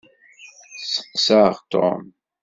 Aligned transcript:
Steqseɣ 0.81 1.53
Tom. 1.71 2.03